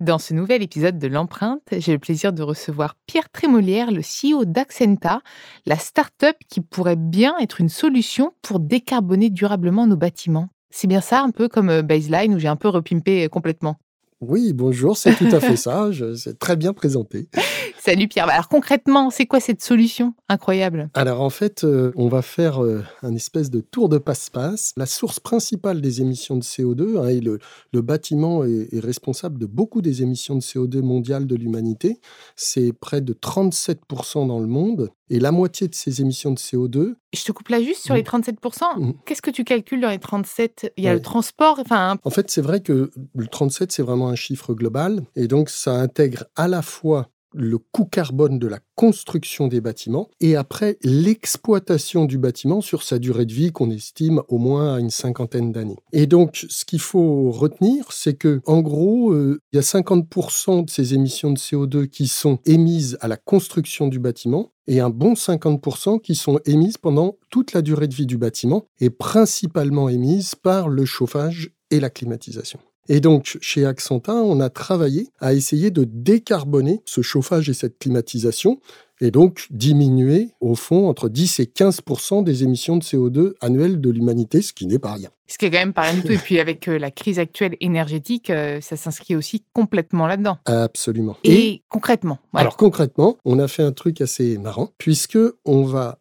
[0.00, 4.44] Dans ce nouvel épisode de l'empreinte, j'ai le plaisir de recevoir Pierre Trémolière, le CEO
[4.44, 5.22] d'Accenta,
[5.64, 10.50] la start-up qui pourrait bien être une solution pour décarboner durablement nos bâtiments.
[10.68, 13.76] C'est bien ça, un peu comme euh, Baseline, où j'ai un peu repimpé euh, complètement?
[14.20, 15.88] Oui, bonjour, c'est tout à fait ça.
[16.14, 17.30] C'est très bien présenté.
[17.86, 18.28] Salut Pierre.
[18.28, 20.90] Alors concrètement, c'est quoi cette solution incroyable?
[20.94, 24.72] Alors en fait, euh, on va faire euh, un espèce de tour de passe-passe.
[24.76, 27.38] La source principale des émissions de CO2, hein, et le,
[27.82, 32.00] bâtiment est, responsable de beaucoup des émissions de CO2 mondiales de l'humanité.
[32.34, 34.90] C'est près de 37% dans le monde.
[35.08, 36.94] Et la moitié de ces émissions de CO2.
[37.14, 38.34] Je te coupe là juste sur les 37%.
[38.34, 38.84] Mmh.
[38.84, 38.94] mmh.
[39.04, 41.60] Qu'est-ce que tu calcules dans les 37 Il y a le transport.
[41.60, 41.98] Enfin...
[42.02, 45.04] En fait, c'est vrai que le 37, c'est vraiment un chiffre global.
[45.14, 50.08] Et donc, ça intègre à la fois le coût carbone de la construction des bâtiments
[50.20, 54.80] et après l'exploitation du bâtiment sur sa durée de vie qu'on estime au moins à
[54.80, 55.78] une cinquantaine d'années.
[55.92, 60.64] Et donc, ce qu'il faut retenir, c'est que en gros, euh, il y a 50%
[60.64, 64.90] de ces émissions de CO2 qui sont émises à la construction du bâtiment et un
[64.90, 69.88] bon 50% qui sont émises pendant toute la durée de vie du bâtiment et principalement
[69.88, 72.58] émises par le chauffage et la climatisation.
[72.88, 77.78] Et donc, chez Accenta, on a travaillé à essayer de décarboner ce chauffage et cette
[77.78, 78.60] climatisation,
[79.00, 83.90] et donc diminuer, au fond, entre 10 et 15% des émissions de CO2 annuelles de
[83.90, 85.10] l'humanité, ce qui n'est pas rien.
[85.26, 86.12] Ce qui est quand même pas rien du tout.
[86.12, 90.38] Et puis, avec euh, la crise actuelle énergétique, euh, ça s'inscrit aussi complètement là-dedans.
[90.46, 91.16] Absolument.
[91.24, 95.98] Et, concrètement Alors, concrètement, on a fait un truc assez marrant, puisque on va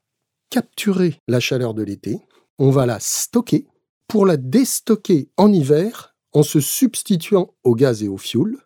[0.50, 2.20] capturer la chaleur de l'été,
[2.60, 3.66] on va la stocker
[4.08, 8.60] pour la déstocker en hiver en se substituant au gaz et au fioul.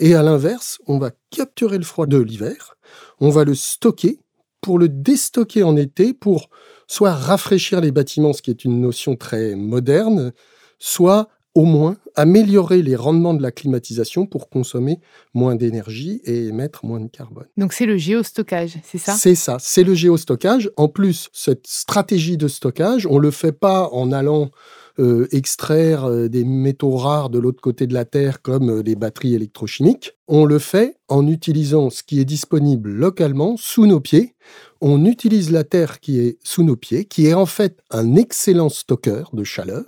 [0.00, 2.74] Et à l'inverse, on va capturer le froid de l'hiver,
[3.20, 4.18] on va le stocker
[4.60, 6.50] pour le déstocker en été pour
[6.86, 10.32] soit rafraîchir les bâtiments, ce qui est une notion très moderne,
[10.78, 14.98] soit au moins améliorer les rendements de la climatisation pour consommer
[15.34, 17.46] moins d'énergie et émettre moins de carbone.
[17.56, 19.12] Donc c'est le géostockage, c'est ça?
[19.12, 20.70] C'est ça, c'est le géostockage.
[20.76, 24.50] En plus, cette stratégie de stockage, on ne le fait pas en allant
[24.98, 28.96] euh, extraire euh, des métaux rares de l'autre côté de la Terre comme euh, les
[28.96, 30.12] batteries électrochimiques.
[30.28, 34.34] On le fait en utilisant ce qui est disponible localement sous nos pieds.
[34.80, 38.68] On utilise la Terre qui est sous nos pieds, qui est en fait un excellent
[38.68, 39.84] stockeur de chaleur.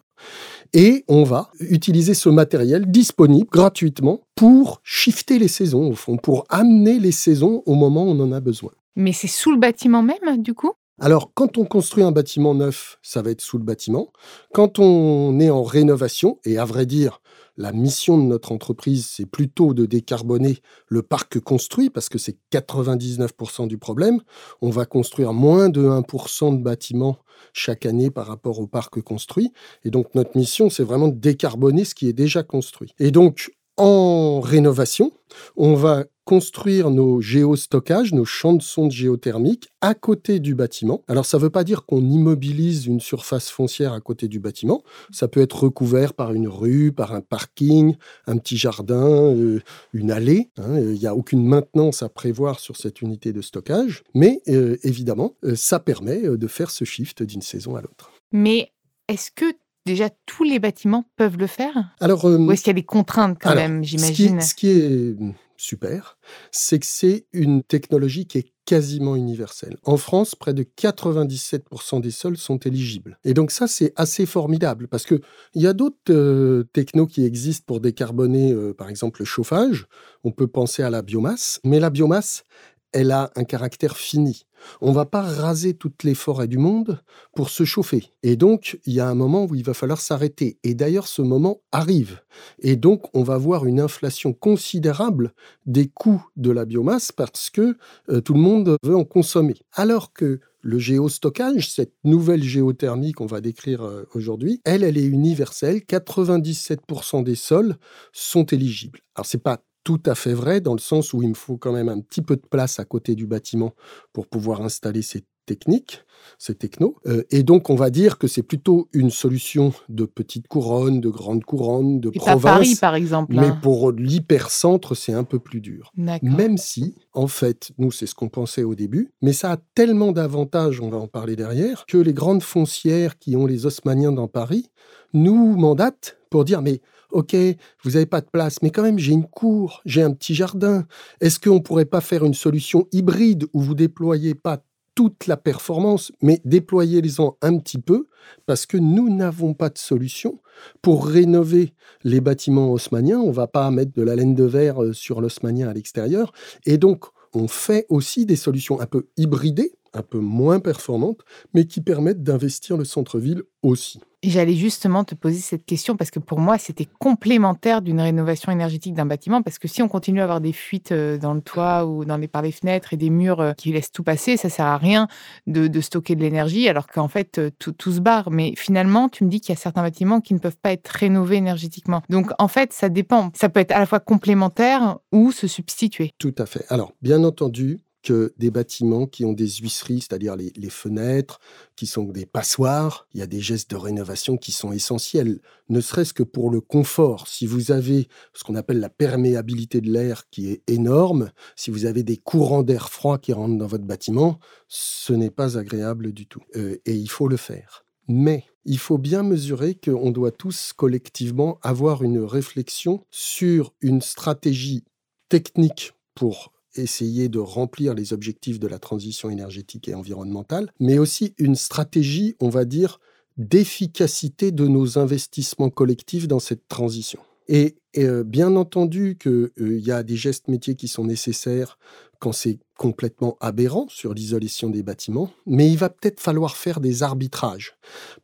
[0.72, 6.44] Et on va utiliser ce matériel disponible gratuitement pour shifter les saisons, au fond, pour
[6.48, 8.70] amener les saisons au moment où on en a besoin.
[8.96, 10.72] Mais c'est sous le bâtiment même, du coup?
[11.02, 14.12] Alors, quand on construit un bâtiment neuf, ça va être sous le bâtiment.
[14.54, 17.20] Quand on est en rénovation, et à vrai dire,
[17.56, 22.36] la mission de notre entreprise, c'est plutôt de décarboner le parc construit, parce que c'est
[22.52, 24.20] 99% du problème.
[24.60, 27.19] On va construire moins de 1% de bâtiments
[27.52, 29.52] chaque année par rapport au parc construit.
[29.84, 32.94] Et donc, notre mission, c'est vraiment de décarboner ce qui est déjà construit.
[33.00, 35.10] Et donc, en rénovation,
[35.56, 41.03] on va construire nos géostockages, nos champs de sonde géothermiques à côté du bâtiment.
[41.09, 44.82] Alors ça ne veut pas dire qu'on immobilise une surface foncière à côté du bâtiment.
[45.11, 47.97] Ça peut être recouvert par une rue, par un parking,
[48.27, 49.61] un petit jardin, euh,
[49.93, 50.50] une allée.
[50.59, 50.78] Hein.
[50.78, 54.05] Il n'y a aucune maintenance à prévoir sur cette unité de stockage.
[54.15, 58.12] Mais euh, évidemment, euh, ça permet de faire ce shift d'une saison à l'autre.
[58.32, 58.71] Mais
[59.09, 59.53] est-ce que
[59.87, 61.94] déjà tous les bâtiments peuvent le faire?
[62.00, 64.41] Alors, Ou est-ce qu'il y a des contraintes quand même, j'imagine?
[64.41, 65.16] ce qui est
[65.56, 66.19] super,
[66.50, 69.76] c'est que c'est une technologie qui est quasiment universelle.
[69.84, 73.19] En France, près de 97% des sols sont éligibles.
[73.25, 75.20] Et donc ça, c'est assez formidable parce qu'il
[75.55, 79.87] y a d'autres euh, technos qui existent pour décarboner, euh, par exemple, le chauffage.
[80.25, 82.44] On peut penser à la biomasse, mais la biomasse,
[82.93, 84.47] elle a un caractère fini.
[84.81, 87.00] On ne va pas raser toutes les forêts du monde
[87.35, 88.12] pour se chauffer.
[88.23, 90.59] Et donc, il y a un moment où il va falloir s'arrêter.
[90.62, 92.21] Et d'ailleurs, ce moment arrive.
[92.61, 95.33] Et donc, on va voir une inflation considérable
[95.67, 97.77] des coûts de la biomasse parce que
[98.09, 99.56] euh, tout le monde veut en consommer.
[99.73, 105.05] Alors que le géostockage, cette nouvelle géothermie qu'on va décrire euh, aujourd'hui, elle, elle est
[105.05, 105.79] universelle.
[105.79, 107.77] 97% des sols
[108.12, 109.00] sont éligibles.
[109.17, 111.73] Alors, c'est pas tout à fait vrai, dans le sens où il me faut quand
[111.73, 113.75] même un petit peu de place à côté du bâtiment
[114.12, 116.05] pour pouvoir installer ces technique,
[116.38, 116.96] c'est techno.
[117.06, 121.08] Euh, et donc, on va dire que c'est plutôt une solution de petite couronne, de
[121.08, 122.43] grande couronne, de Et province.
[122.43, 123.34] pas Paris, par exemple.
[123.34, 123.58] Mais hein.
[123.62, 125.93] pour l'hypercentre, c'est un peu plus dur.
[125.96, 130.12] Même si, en fait, nous, c'est ce qu'on pensait au début, mais ça a tellement
[130.12, 134.29] d'avantages, on va en parler derrière, que les grandes foncières qui ont les Haussmanniens dans
[134.29, 134.70] Paris
[135.12, 136.81] nous mandatent pour dire, mais
[137.12, 137.37] ok,
[137.85, 140.85] vous n'avez pas de place, mais quand même, j'ai une cour, j'ai un petit jardin.
[141.20, 144.64] Est-ce qu'on ne pourrait pas faire une solution hybride où vous déployez pas
[144.94, 148.09] toute la performance, mais déployez-les-en un petit peu,
[148.47, 150.41] parce que nous n'avons pas de solution
[150.82, 151.75] pour rénover
[152.05, 153.19] les bâtiments haussmanniens.
[153.19, 156.32] On va pas mettre de la laine de verre euh, sur l'haussmannien à l'extérieur.
[156.67, 161.21] Et donc, on fait aussi des solutions un peu hybridées, un peu moins performantes,
[161.55, 164.00] mais qui permettent d'investir le centre-ville aussi.
[164.25, 168.94] J'allais justement te poser cette question parce que pour moi, c'était complémentaire d'une rénovation énergétique
[168.94, 169.43] d'un bâtiment.
[169.43, 172.17] Parce que si on continue à avoir des fuites euh, dans le toit ou dans
[172.17, 174.79] les, par les fenêtres et des murs euh, qui laissent tout passer, ça sert à
[174.79, 175.09] rien
[175.49, 178.31] de, de stocker de l'énergie alors qu'en fait, euh, tout, tout se barre.
[178.31, 180.87] Mais finalement, tu me dis qu'il y a certains bâtiments qui ne peuvent pas être
[180.87, 182.03] rénovés énergétiquement.
[182.09, 183.33] Donc en fait, ça dépend.
[183.35, 186.12] Ça peut être à la fois complémentaire ou se substituer.
[186.19, 186.65] Tout à fait.
[186.69, 191.40] Alors, bien entendu, que des bâtiments qui ont des huisseries, c'est-à-dire les, fenêtres,
[191.76, 195.81] qui sont des passoires, il y a des gestes de rénovation qui sont essentiels, ne
[195.81, 197.28] serait-ce que pour le confort.
[197.28, 201.87] Si vous avez ce qu'on appelle la perméabilité de l'air qui est énorme, si vous
[201.87, 204.38] avez des courants d'air froid qui rentrent dans votre bâtiment,
[204.69, 206.43] ce n'est pas agréable du tout.
[206.56, 207.84] Euh, et il faut le faire.
[208.08, 214.84] Mais il faut bien mesurer qu'on doit tous collectivement avoir une réflexion sur une stratégie
[215.28, 221.34] technique pour essayer de remplir les objectifs de la transition énergétique et environnementale, mais aussi
[221.38, 223.00] une stratégie, on va dire,
[223.36, 227.20] d'efficacité de nos investissements collectifs dans cette transition.
[227.48, 231.78] Et, euh, bien entendu qu'il y a des gestes métiers qui sont nécessaires
[232.22, 237.02] quand c'est complètement aberrant sur l'isolation des bâtiments, mais il va peut-être falloir faire des
[237.02, 237.74] arbitrages.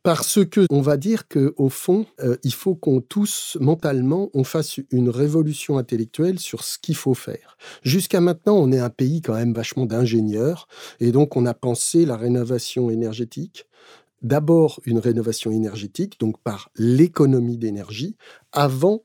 [0.03, 4.79] Parce que on va dire qu'au fond, euh, il faut qu'on tous, mentalement, on fasse
[4.91, 7.57] une révolution intellectuelle sur ce qu'il faut faire.
[7.83, 10.69] Jusqu'à maintenant, on est un pays quand même vachement d'ingénieurs,
[11.01, 13.65] et donc on a pensé la rénovation énergétique
[14.21, 18.17] d'abord une rénovation énergétique, donc par l'économie d'énergie,
[18.51, 19.01] avant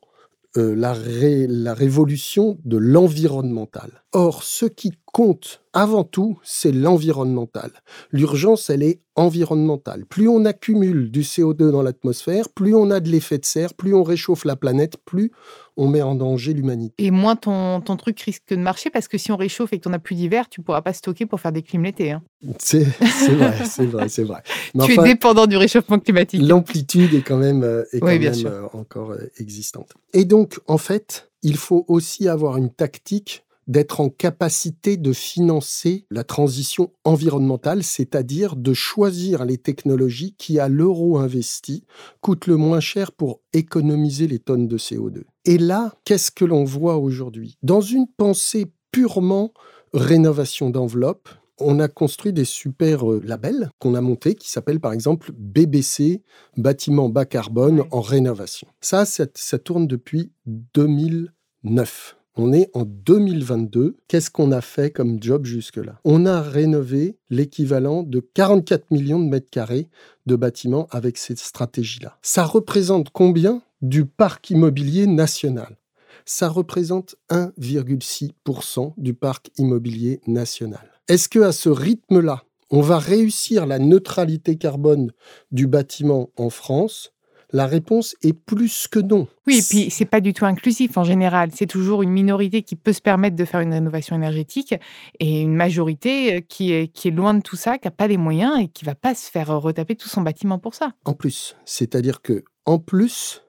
[0.56, 4.04] euh, la, ré, la révolution de l'environnemental.
[4.12, 7.70] Or, ce qui compte avant tout, c'est l'environnemental.
[8.10, 10.06] L'urgence, elle est environnementale.
[10.06, 13.94] Plus on accumule du CO2 dans l'atmosphère, plus on a de l'effet de serre, plus
[13.94, 15.30] on réchauffe la planète, plus
[15.76, 16.94] on met en danger l'humanité.
[16.98, 19.84] Et moins ton, ton truc risque de marcher parce que si on réchauffe et que
[19.84, 22.10] tu n'as plus d'hiver, tu pourras pas stocker pour faire des clims l'été.
[22.10, 22.22] Hein.
[22.58, 24.42] C'est vrai, c'est vrai, c'est vrai.
[24.74, 26.42] Mais tu enfin, es dépendant du réchauffement climatique.
[26.42, 29.92] L'amplitude est quand même, euh, est quand oui, même euh, encore euh, existante.
[30.12, 36.06] Et donc, en fait, il faut aussi avoir une tactique d'être en capacité de financer
[36.10, 41.84] la transition environnementale, c'est-à-dire de choisir les technologies qui, à l'euro investi,
[42.20, 45.22] coûtent le moins cher pour économiser les tonnes de CO2.
[45.44, 47.56] Et là, qu'est-ce que l'on voit aujourd'hui?
[47.62, 49.52] Dans une pensée purement
[49.92, 51.28] rénovation d'enveloppe,
[51.60, 56.22] on a construit des super euh, labels qu'on a montés qui s'appellent par exemple BBC,
[56.56, 58.66] bâtiment bas carbone en rénovation.
[58.80, 62.16] Ça, ça, ça tourne depuis 2009.
[62.36, 63.96] On est en 2022.
[64.08, 66.00] Qu'est-ce qu'on a fait comme job jusque-là?
[66.04, 69.88] On a rénové l'équivalent de 44 millions de mètres carrés
[70.26, 72.18] de bâtiments avec cette stratégie-là.
[72.22, 75.78] Ça représente combien du parc immobilier national?
[76.24, 80.90] Ça représente 1,6% du parc immobilier national.
[81.06, 85.12] Est-ce que à ce rythme-là, on va réussir la neutralité carbone
[85.52, 87.13] du bâtiment en France?
[87.54, 89.28] La réponse est plus que non.
[89.46, 91.50] Oui, et puis c'est pas du tout inclusif en général.
[91.54, 94.74] C'est toujours une minorité qui peut se permettre de faire une rénovation énergétique
[95.20, 98.16] et une majorité qui est, qui est loin de tout ça, qui n'a pas les
[98.16, 100.94] moyens et qui va pas se faire retaper tout son bâtiment pour ça.
[101.04, 103.42] En plus, c'est-à-dire que en plus,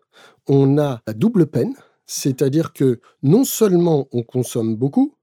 [0.48, 1.74] on a la double peine,
[2.06, 5.16] c'est-à-dire que non seulement on consomme beaucoup,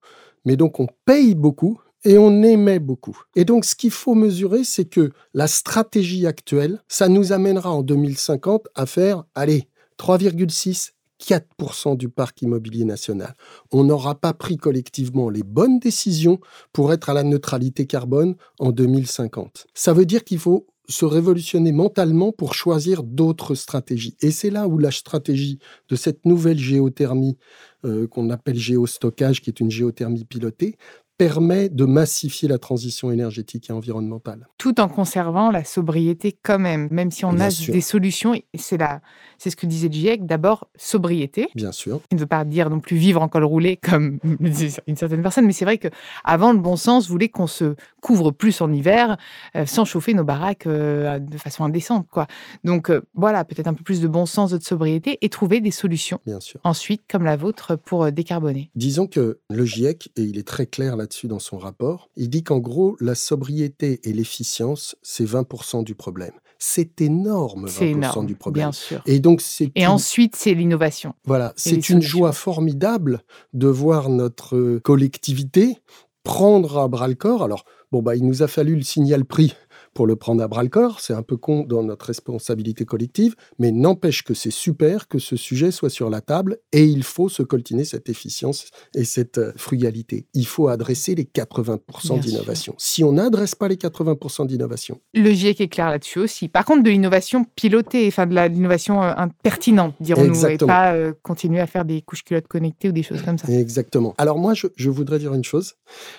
[0.45, 3.19] mais donc on paye beaucoup et on émet beaucoup.
[3.37, 7.83] Et donc, ce qu'il faut mesurer, c'est que la stratégie actuelle, ça nous amènera en
[7.83, 9.69] 2050 à faire, allez,
[9.99, 10.93] 3,6
[11.23, 13.35] 4% du parc immobilier national.
[13.71, 16.41] On n'aura pas pris collectivement les bonnes décisions
[16.73, 19.67] pour être à la neutralité carbone en 2050.
[19.75, 24.17] Ça veut dire qu'il faut se révolutionner mentalement pour choisir d'autres stratégies.
[24.21, 27.39] Et c'est là où la stratégie de cette nouvelle géothermie
[27.85, 30.77] euh, qu'on appelle géostockage, qui est une géothermie pilotée,
[31.19, 34.49] permet de massifier la transition énergétique et environnementale.
[34.59, 37.73] Tout en conservant la sobriété quand même, même si on Bien a sûr.
[37.73, 38.35] des solutions.
[38.59, 39.01] C'est la,
[39.39, 40.27] c'est ce que disait le GIEC.
[40.27, 41.49] D'abord, sobriété.
[41.55, 42.01] Bien sûr.
[42.09, 44.19] qui ne veut pas dire non plus vivre en col roulé comme
[44.87, 45.89] une certaine personne, mais c'est vrai que
[46.25, 49.17] avant le bon sens voulait qu'on se couvre plus en hiver
[49.57, 52.27] euh, sans chauffer nos baraques euh, de façon indécente, quoi.
[52.65, 55.71] Donc euh, voilà, peut-être un peu plus de bon sens, de sobriété et trouver des
[55.71, 56.61] solutions Bien sûr.
[56.65, 58.71] ensuite comme la vôtre pour euh, décarboner.
[58.75, 62.43] Disons que le GIEC, et il est très clair là-dessus dans son rapport, il dit
[62.45, 66.33] qu'en gros, la sobriété et l'efficience, c'est 20% du problème.
[66.59, 68.67] C'est énorme, 20% C'est énorme, du problème.
[68.67, 69.03] bien sûr.
[69.07, 71.15] Et donc, c'est Et une- ensuite, c'est l'innovation.
[71.25, 75.79] Voilà, c'est une joie formidable de voir notre euh, collectivité
[76.23, 77.43] prendre à bras le corps.
[77.43, 79.55] Alors, bon, bah, il nous a fallu le signal prix
[79.95, 81.01] pour le prendre à bras le corps.
[81.01, 85.37] C'est un peu con dans notre responsabilité collective, mais n'empêche que c'est super que ce
[85.37, 89.53] sujet soit sur la table et il faut se coltiner cette efficience et cette euh,
[89.57, 90.27] frugalité.
[90.35, 92.75] Il faut adresser les 80% Bien d'innovation.
[92.79, 96.49] Si on n'adresse pas les 80% d'innovation, Le GIEC est clair là-dessus aussi.
[96.49, 101.61] Par contre, de l'innovation pilotée, enfin de l'innovation euh, pertinente, dirons-nous, et pas euh, continuer
[101.61, 103.49] à faire des couches culottes connectées ou des choses comme ça.
[103.49, 104.15] Exactement.
[104.19, 105.75] Alors moi, je, je voudrais dire une chose,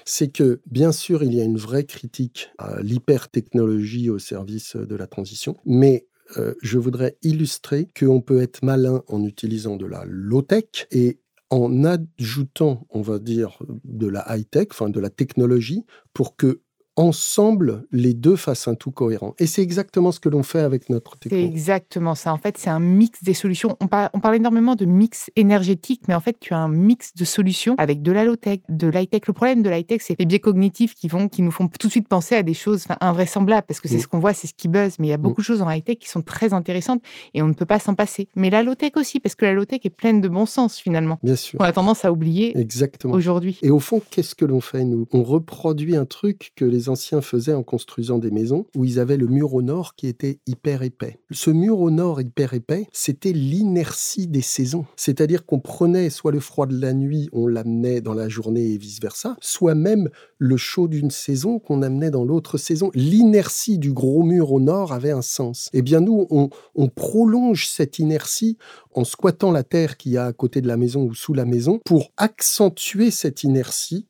[0.05, 4.95] c'est que bien sûr, il y a une vraie critique à l'hyper-technologie au service de
[4.95, 10.03] la transition, mais euh, je voudrais illustrer qu'on peut être malin en utilisant de la
[10.07, 16.35] low-tech et en ajoutant, on va dire, de la high-tech, enfin de la technologie, pour
[16.35, 16.62] que
[16.95, 19.33] ensemble, les deux fassent un tout cohérent.
[19.39, 21.47] Et c'est exactement ce que l'on fait avec notre C'est technologie.
[21.51, 22.33] exactement ça.
[22.33, 23.75] En fait, c'est un mix des solutions.
[23.81, 27.13] On parle, on parle énormément de mix énergétique, mais en fait, tu as un mix
[27.15, 29.21] de solutions avec de la low-tech, de l'high-tech.
[29.27, 31.91] Le problème de l'high-tech, c'est les biais cognitifs qui, vont, qui nous font tout de
[31.91, 34.01] suite penser à des choses invraisemblables, parce que c'est Mm.
[34.01, 34.95] ce qu'on voit, c'est ce qui buzz.
[34.99, 37.01] Mais il y a beaucoup de choses en high-tech qui sont très intéressantes
[37.33, 38.27] et on ne peut pas s'en passer.
[38.35, 41.19] Mais la low-tech aussi, parce que la low-tech est pleine de bon sens, finalement.
[41.23, 41.59] Bien sûr.
[41.59, 43.13] On a tendance à oublier Exactement.
[43.13, 43.57] aujourd'hui.
[43.63, 45.07] Et au fond, qu'est-ce que l'on fait, nous?
[45.11, 49.17] On reproduit un truc que les anciens faisaient en construisant des maisons, où ils avaient
[49.17, 51.19] le mur au nord qui était hyper épais.
[51.31, 54.85] Ce mur au nord hyper épais, c'était l'inertie des saisons.
[54.95, 58.77] C'est-à-dire qu'on prenait soit le froid de la nuit, on l'amenait dans la journée et
[58.77, 62.91] vice-versa, soit même le chaud d'une saison qu'on amenait dans l'autre saison.
[62.93, 65.69] L'inertie du gros mur au nord avait un sens.
[65.73, 68.57] Eh bien, nous, on, on prolonge cette inertie
[68.93, 71.45] en squattant la terre qu'il y a à côté de la maison ou sous la
[71.45, 74.07] maison pour accentuer cette inertie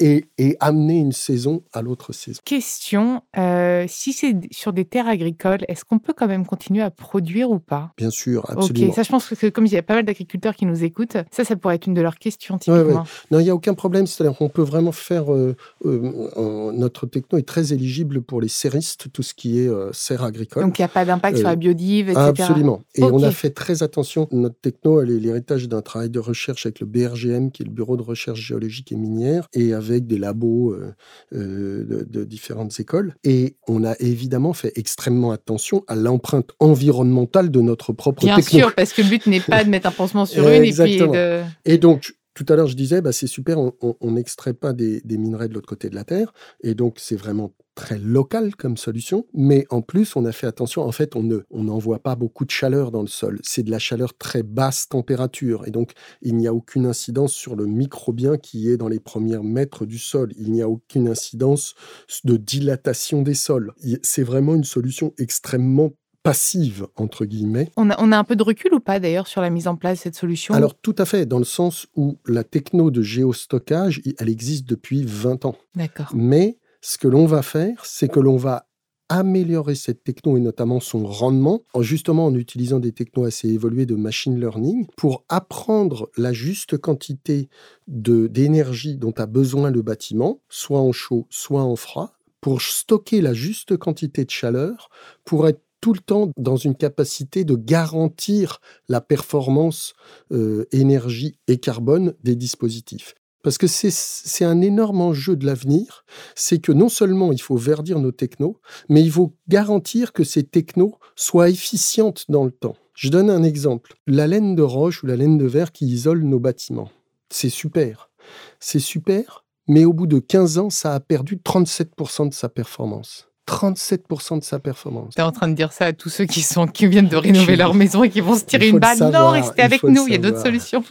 [0.00, 2.40] et, et amener une saison à l'autre saison.
[2.44, 6.90] Question, euh, si c'est sur des terres agricoles, est-ce qu'on peut quand même continuer à
[6.90, 7.92] produire ou pas?
[7.96, 8.88] Bien sûr, absolument.
[8.88, 11.16] Ok, ça je pense que comme il y a pas mal d'agriculteurs qui nous écoutent,
[11.30, 12.78] ça, ça pourrait être une de leurs questions Ouais, ouais.
[12.82, 13.04] typiquement.
[13.30, 14.06] Non, il n'y a aucun problème.
[14.06, 15.32] C'est-à-dire qu'on peut vraiment faire.
[15.32, 20.22] euh, euh, notre techno est très éligible pour les serristes, tout ce qui est serre
[20.22, 20.62] agricole.
[20.62, 22.26] Donc il n'y a pas d'impact sur la biodive, etc.
[22.28, 22.82] Absolument.
[22.94, 24.28] Et on a fait très attention.
[24.32, 27.72] Notre techno, elle est l'héritage d'un travail de recherche avec le BRGM, qui est le
[27.72, 30.94] Bureau de recherche géologique et minière, et avec des labos euh,
[31.34, 33.14] euh, de, de différentes écoles.
[33.24, 38.60] Et on a évidemment fait extrêmement attention à l'empreinte environnementale de notre propre Bien techno.
[38.60, 40.68] sûr, parce que le but n'est pas de mettre un pansement sur une et puis
[40.68, 41.12] Exactement.
[41.12, 41.42] de...
[41.64, 45.48] Et donc, tout à l'heure, je disais, bah, c'est super, on n'extrait pas des, minerais
[45.48, 46.32] de l'autre côté de la Terre.
[46.62, 49.26] Et donc, c'est vraiment très local comme solution.
[49.34, 52.44] Mais en plus, on a fait attention, en fait, on ne- on n'envoie pas beaucoup
[52.44, 53.40] de chaleur dans le sol.
[53.42, 55.66] C'est de la chaleur très basse température.
[55.66, 55.92] Et donc,
[56.22, 59.98] il n'y a aucune incidence sur le microbien qui est dans les premiers mètres du
[59.98, 60.32] sol.
[60.36, 61.74] Il n'y a aucune incidence
[62.22, 63.72] de dilatation des sols.
[64.02, 65.90] C'est vraiment une solution extrêmement
[66.22, 67.70] passive, entre guillemets.
[67.76, 69.76] On a, on a un peu de recul ou pas d'ailleurs sur la mise en
[69.76, 70.54] place de cette solution?
[70.54, 75.04] Alors tout à fait, dans le sens où la techno de géostockage, elle existe depuis
[75.04, 75.56] 20 ans.
[75.74, 76.10] D'accord.
[76.14, 78.68] Mais ce que l'on va faire, c'est que l'on va
[79.08, 83.86] améliorer cette techno et notamment son rendement, en justement en utilisant des technos assez évolués
[83.86, 87.48] de machine learning, pour apprendre la juste quantité
[87.86, 93.32] d'énergie dont a besoin le bâtiment, soit en chaud, soit en froid, pour stocker la
[93.32, 94.90] juste quantité de chaleur,
[95.24, 99.94] pour être tout le temps dans une capacité de garantir la performance
[100.32, 103.14] euh, énergie et carbone des dispositifs.
[103.42, 106.04] Parce que c'est- un énorme enjeu de l'avenir,
[106.34, 110.42] c'est que non seulement il faut verdir nos technos, mais il faut garantir que ces
[110.42, 112.76] technos soient efficientes dans le temps.
[112.94, 113.94] Je donne un exemple.
[114.06, 116.90] La laine de roche ou la laine de verre qui isole nos bâtiments.
[117.30, 118.10] C'est super.
[118.58, 123.28] C'est super, mais au bout de 15 ans, ça a perdu 37% de sa performance.
[123.48, 125.14] 37% de sa performance.
[125.14, 127.16] Tu es en train de dire ça à tous ceux qui, sont, qui viennent de
[127.16, 128.98] rénover leur maison et qui vont se tirer une balle.
[128.98, 130.84] non, restez avec nous, il y a d'autres solutions.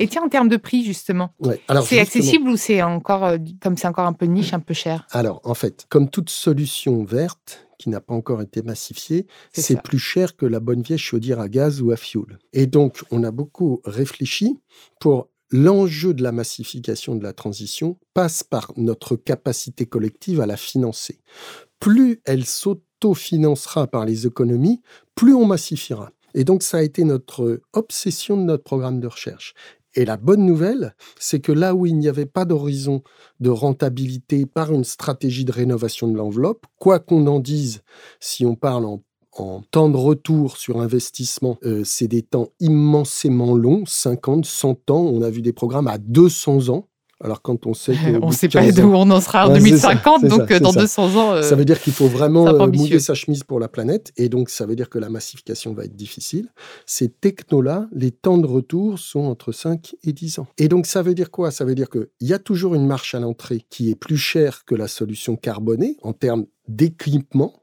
[0.00, 1.60] Et tiens, en termes de prix, justement, Ouais.
[1.84, 5.06] C'est accessible ou c'est encore, euh, comme c'est encore un peu niche, un peu cher?
[5.10, 9.98] Alors, en fait, comme toute solution verte qui n'a pas encore été massifiée, C'est plus
[9.98, 12.38] cher que la bonne vieille chaudière à gaz ou à fioul.
[12.52, 14.60] Et donc, on a beaucoup réfléchi
[15.00, 20.56] pour l'enjeu de la massification de la transition passe par notre capacité collective à la
[20.56, 21.20] financer.
[21.82, 24.80] Plus elle s'autofinancera par les économies,
[25.16, 26.12] plus on massifiera.
[26.32, 29.52] Et donc ça a été notre obsession de notre programme de recherche.
[29.96, 33.02] Et la bonne nouvelle, c'est que là où il n'y avait pas d'horizon
[33.40, 37.82] de rentabilité par une stratégie de rénovation de l'enveloppe, quoi qu'on en dise,
[38.20, 39.02] si on parle en,
[39.72, 45.00] temps de retour sur investissement, euh, c'est des temps immensément longs, 50, 100 ans.
[45.00, 46.86] On a vu des programmes à 200 ans.
[47.22, 50.50] Alors quand on sait on ne sait pas d'où on en sera en 2050, donc
[50.50, 51.32] euh, dans 200 ans.
[51.34, 54.50] Euh, ça veut dire qu'il faut vraiment mouiller sa chemise pour la planète, et donc
[54.50, 56.48] ça veut dire que la massification va être difficile.
[56.84, 60.46] Ces technos-là, les temps de retour sont entre 5 et 10 ans.
[60.58, 61.50] Et donc ça veut dire quoi?
[61.50, 64.64] Ça veut dire qu'il y a toujours une marche à l'entrée qui est plus chère
[64.64, 67.61] que la solution carbonée en termes d'équipement,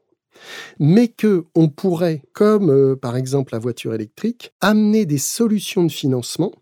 [0.78, 6.52] mais que on pourrait, comme par exemple la voiture électrique, amener des solutions de financement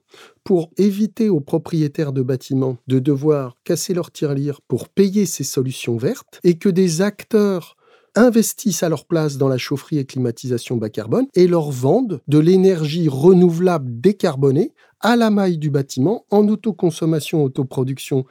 [0.44, 5.96] pour éviter aux propriétaires de bâtiments de devoir casser leur tirelire pour payer ces solutions
[5.96, 7.76] vertes et que des acteurs
[8.14, 12.38] investissent à leur place dans la chaufferie et climatisation bas carbone et leur vendent de
[12.38, 18.24] l'énergie renouvelable décarbonée à la maille du bâtiment en autoconsommation, autoproduction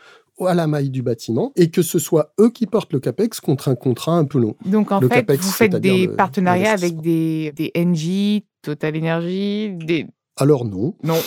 [0.45, 3.69] à la maille du bâtiment et que ce soit eux qui portent le CAPEX contre
[3.69, 4.55] un contrat un peu long.
[4.65, 10.05] Donc en fait, vous faites des partenariats avec des, des NG, Total Energy, des,
[10.37, 10.93] alors non.
[11.03, 11.17] Non.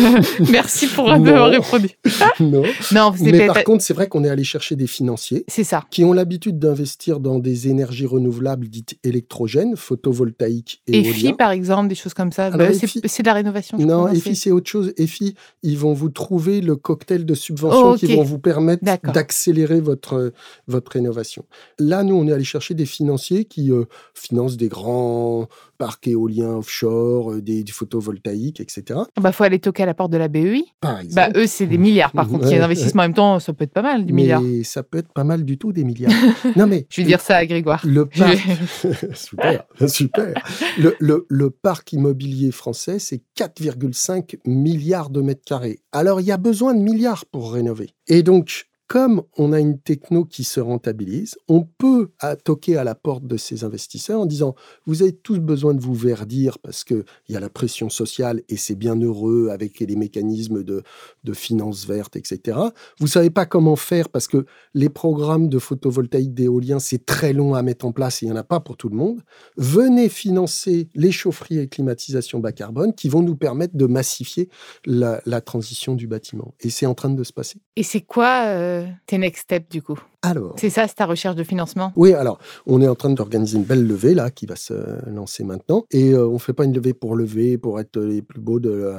[0.50, 1.88] Merci pour avoir répondu.
[2.40, 2.62] non.
[2.92, 5.44] non Mais par contre, c'est vrai qu'on est allé chercher des financiers.
[5.48, 5.84] C'est ça.
[5.90, 11.88] Qui ont l'habitude d'investir dans des énergies renouvelables dites électrogènes, photovoltaïques et EFI, par exemple,
[11.88, 12.50] des choses comme ça.
[12.50, 13.78] Bah, c'est de la rénovation.
[13.78, 14.92] non, EFI, c'est autre chose.
[14.98, 20.32] EFI, ils vont vous trouver le cocktail de subventions qui vont vous permettre d'accélérer votre,
[20.66, 21.44] votre rénovation.
[21.78, 23.84] Là, nous, on est allé chercher des financiers qui euh,
[24.14, 25.48] financent des grands
[25.78, 28.82] parcs éoliens offshore, euh, des, du photovoltaïque, etc.
[28.88, 30.64] Il ah bah, faut aller toquer à la porte de la BEI.
[30.80, 31.32] Par bah, exemple.
[31.32, 32.12] Bah, eux, c'est des milliards.
[32.12, 34.42] Par contre, a d'investissement en même temps, ça peut être pas mal, des milliards.
[34.64, 36.12] ça peut être pas mal du tout, des milliards.
[36.56, 36.86] non, mais.
[36.90, 37.80] Je vais dire ça à Grégoire.
[37.84, 38.38] Le parc.
[39.14, 40.34] super, super.
[40.78, 45.80] Le, le, le parc immobilier français, c'est 4,5 milliards de mètres carrés.
[45.92, 47.90] Alors, il y a besoin de milliards pour rénover.
[48.08, 52.10] Et donc, comme on a une techno qui se rentabilise, on peut
[52.42, 54.54] toquer à la porte de ces investisseurs en disant
[54.86, 58.56] vous avez tous besoin de vous verdir parce qu'il y a la pression sociale et
[58.56, 60.82] c'est bien heureux avec les mécanismes de,
[61.24, 62.58] de finances vertes, etc.
[62.98, 67.54] Vous savez pas comment faire parce que les programmes de photovoltaïque d'éolien, c'est très long
[67.54, 69.22] à mettre en place et il n'y en a pas pour tout le monde.
[69.56, 74.48] Venez financer les chaufferies et climatisation bas carbone qui vont nous permettre de massifier
[74.86, 76.54] la, transition du bâtiment.
[76.60, 77.60] Et c'est en train de se passer.
[77.76, 81.36] Et c'est quoi euh, tes next steps du coup alors, c'est ça, c'est ta recherche
[81.36, 81.92] de financement?
[81.94, 84.74] Oui, alors, on est en train d'organiser une belle levée là qui va se
[85.08, 85.84] lancer maintenant.
[85.92, 88.58] Et euh, on ne fait pas une levée pour lever, pour être les plus beaux
[88.58, 88.92] de,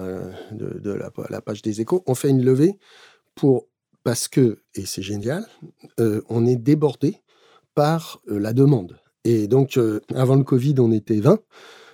[0.54, 0.92] de,
[1.30, 2.04] la, page des échos.
[2.08, 2.80] On fait une levée
[3.36, 3.68] pour
[4.06, 5.46] parce que, et c'est génial,
[6.00, 7.18] euh, on est débordé
[7.76, 8.98] par euh, la demande.
[9.26, 9.78] Et donc,
[10.16, 11.38] avant le Covid, on était 20.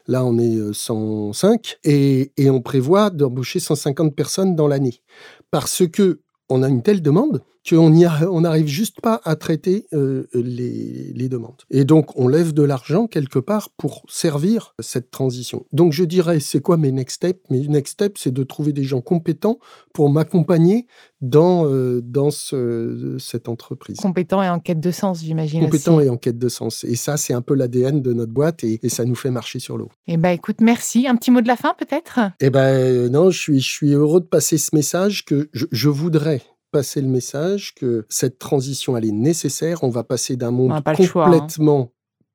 [0.07, 5.01] Là, on est 105 et, et on prévoit d'embaucher 150 personnes dans l'année.
[5.49, 11.27] Parce que on a une telle demande qu'on n'arrive juste pas à traiter euh, les,
[11.29, 11.63] demandes.
[11.71, 15.65] Et donc, on lève de l'argent quelque part pour servir cette transition.
[15.73, 17.49] Donc, je dirais, c'est quoi mes next steps?
[17.49, 19.57] Mes next steps, c'est de trouver des gens compétents
[19.93, 20.85] pour m'accompagner
[21.21, 23.97] dans, euh, dans cette entreprise.
[23.97, 25.63] Compétents et en quête de sens, j'imagine.
[25.65, 26.83] Compétents et en quête de sens.
[26.83, 29.77] Et ça, c'est un peu l'ADN de notre boîte et, ça nous fait marcher sur
[29.77, 29.89] l'eau.
[30.07, 31.07] Eh bien, écoute, merci.
[31.07, 32.19] Un petit mot de la fin, peut-être?
[32.39, 36.41] Eh bien, non, je suis, je suis heureux de passer ce message que je voudrais
[36.71, 39.83] passer le message que cette transition, elle est nécessaire.
[39.83, 40.81] On va passer d'un monde hein.
[40.81, 41.91] complètement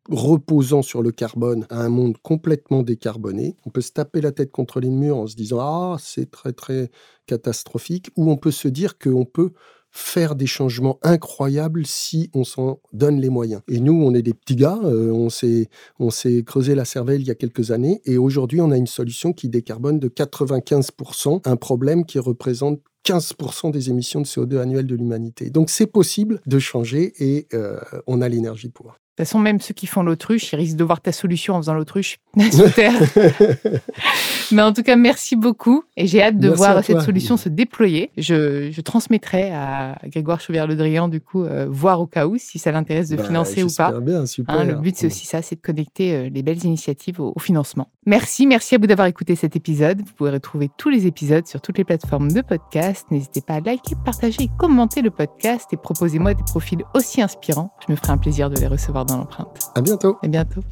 [0.09, 3.57] reposant sur le carbone à un monde complètement décarboné.
[3.67, 6.53] On peut se taper la tête contre les murs en se disant ah c'est très
[6.53, 6.91] très
[7.27, 9.53] catastrophique ou on peut se dire qu'on peut
[9.91, 13.63] faire des changements incroyables si on s'en donne les moyens.
[13.69, 17.21] Et nous, on est des petits gars, euh, on s'est on s'est creusé la cervelle
[17.21, 21.41] il y a quelques années et aujourd'hui, on a une solution qui décarbone de 95%
[21.45, 25.51] un problème qui représente 15% des émissions de CO2 annuelles de l'humanité.
[25.51, 28.95] Donc c'est possible de changer et euh, on a l'énergie pour.
[29.21, 31.75] Toute façon, même ceux qui font l'autruche, ils risquent de voir ta solution en faisant
[31.75, 32.17] l'autruche
[34.51, 35.85] Mais en tout cas, merci beaucoup.
[35.99, 38.11] Et j'ai hâte de voir cette solution se déployer.
[38.17, 42.73] Je, transmettrai à Grégoire Chauvière-Le Drian, du coup, euh, voir au cas où, si ça
[42.73, 44.01] l'intéresse de bah, financer ou pas.
[44.01, 44.55] Bien, super.
[44.55, 47.91] Hein, le but, c'est aussi ça, c'est de connecter euh, les belles initiatives au, financement.
[48.07, 49.99] Merci, merci à vous d'avoir écouté cet épisode.
[49.99, 53.07] Vous pouvez retrouver tous les épisodes sur toutes les plateformes de podcast.
[53.11, 57.71] N'hésitez pas à liker, partager et commenter le podcast et proposez-moi des profils aussi inspirants.
[57.87, 59.71] Je me ferai un plaisir de les recevoir dans l'empreinte.
[59.75, 60.19] À bientôt.
[60.23, 60.63] À bientôt.